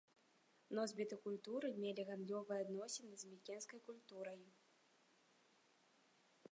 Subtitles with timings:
[0.77, 4.43] Носьбіты культуры мелі гандлёвыя адносіны з мікенскай культурай.